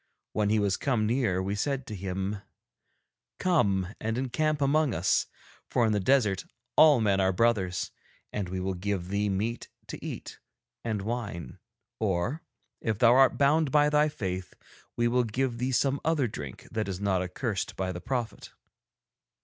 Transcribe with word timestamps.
When 0.33 0.49
he 0.49 0.57
was 0.57 0.77
come 0.77 1.05
near 1.05 1.43
we 1.43 1.53
said 1.53 1.85
to 1.85 1.95
him: 1.95 2.37
'Come 3.37 3.93
and 3.99 4.17
encamp 4.17 4.59
among 4.59 4.95
us, 4.95 5.27
for 5.69 5.85
in 5.85 5.91
the 5.93 5.99
desert 5.99 6.43
all 6.75 6.99
men 6.99 7.19
are 7.19 7.31
brothers, 7.31 7.91
and 8.33 8.49
we 8.49 8.59
will 8.59 8.73
give 8.73 9.09
thee 9.09 9.29
meat 9.29 9.69
to 9.89 10.03
eat 10.03 10.39
and 10.83 11.03
wine, 11.03 11.59
or, 11.99 12.41
if 12.81 12.97
thou 12.97 13.13
art 13.13 13.37
bound 13.37 13.69
by 13.71 13.91
thy 13.91 14.09
faith, 14.09 14.55
we 14.97 15.07
will 15.07 15.23
give 15.23 15.59
thee 15.59 15.71
some 15.71 16.01
other 16.03 16.27
drink 16.27 16.67
that 16.71 16.87
is 16.87 16.99
not 16.99 17.21
accursed 17.21 17.75
by 17.75 17.91
the 17.91 18.01
prophet.' 18.01 18.49